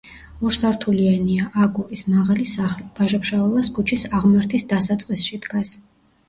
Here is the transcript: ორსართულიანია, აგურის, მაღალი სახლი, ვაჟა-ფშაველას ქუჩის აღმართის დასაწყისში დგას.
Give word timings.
ორსართულიანია, 0.49 1.49
აგურის, 1.65 2.01
მაღალი 2.13 2.45
სახლი, 2.53 2.87
ვაჟა-ფშაველას 3.01 3.71
ქუჩის 3.77 4.07
აღმართის 4.21 4.67
დასაწყისში 4.73 5.41
დგას. 5.47 5.77